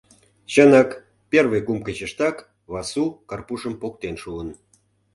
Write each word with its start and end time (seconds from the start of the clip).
Чынак, 0.51 0.89
первый 1.31 1.61
кум 1.67 1.79
кечыштак 1.85 2.35
Васу 2.73 3.03
Карпушым 3.29 3.73
поктен 3.81 4.15
шуын. 4.21 4.49